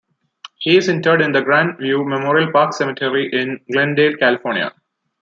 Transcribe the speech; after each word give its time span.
He 0.57 0.77
is 0.77 0.87
interred 0.89 1.21
in 1.21 1.31
the 1.31 1.43
Grand 1.43 1.77
View 1.77 2.03
Memorial 2.03 2.51
Park 2.51 2.73
Cemetery 2.73 3.29
in 3.31 3.59
Glendale, 3.71 4.17
California. 4.17 4.71